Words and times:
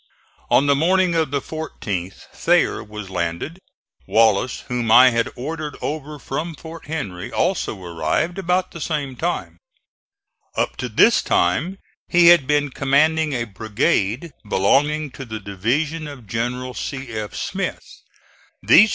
On 0.49 0.65
the 0.65 0.73
morning 0.73 1.13
of 1.13 1.29
the 1.29 1.39
14th 1.41 2.23
Thayer 2.33 2.83
was 2.83 3.11
landed. 3.11 3.59
Wallace, 4.07 4.61
whom 4.61 4.91
I 4.91 5.11
had 5.11 5.29
ordered 5.35 5.77
over 5.79 6.17
from 6.17 6.55
Fort 6.55 6.87
Henry, 6.87 7.31
also 7.31 7.79
arrived 7.79 8.39
about 8.39 8.71
the 8.71 8.81
same 8.81 9.15
time. 9.15 9.59
Up 10.57 10.75
to 10.77 10.89
this 10.89 11.21
time 11.21 11.77
he 12.07 12.29
had 12.29 12.47
been 12.47 12.71
commanding 12.71 13.33
a 13.33 13.43
brigade 13.43 14.31
belonging 14.49 15.11
to 15.11 15.23
the 15.23 15.39
division 15.39 16.07
of 16.07 16.25
General 16.25 16.73
C. 16.73 17.09
F. 17.11 17.39